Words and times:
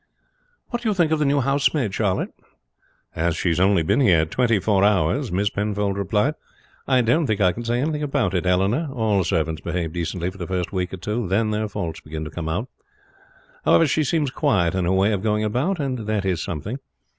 "What 0.69 0.81
do 0.81 0.89
you 0.89 0.95
think 0.95 1.11
of 1.11 1.19
the 1.19 1.25
new 1.25 1.41
housemaid, 1.41 1.93
Charlotte?" 1.93 2.33
"As 3.15 3.35
she 3.37 3.49
has 3.49 3.59
only 3.59 3.83
been 3.83 3.99
here 3.99 4.25
twenty 4.25 4.57
four 4.57 4.83
hours," 4.83 5.31
Miss 5.31 5.51
Penfold 5.51 5.95
replied, 5.95 6.33
"I 6.87 7.01
don't 7.03 7.27
think 7.27 7.39
I 7.39 7.51
can 7.51 7.63
say 7.63 7.79
anything 7.79 8.01
about 8.01 8.33
it, 8.33 8.47
Eleanor. 8.47 8.89
All 8.95 9.23
servants 9.23 9.61
behave 9.61 9.93
decently 9.93 10.31
for 10.31 10.39
the 10.39 10.47
first 10.47 10.73
week 10.73 10.91
or 10.91 10.97
two, 10.97 11.27
then 11.27 11.51
their 11.51 11.67
faults 11.67 12.01
begin 12.01 12.25
to 12.25 12.31
come 12.31 12.49
out. 12.49 12.67
However, 13.63 13.85
she 13.85 14.03
seems 14.03 14.31
quiet 14.31 14.73
in 14.73 14.85
her 14.85 14.91
way 14.91 15.11
of 15.13 15.21
going 15.21 15.43
about, 15.43 15.79
and 15.79 15.99
that 16.07 16.25
is 16.25 16.41
something. 16.43 16.79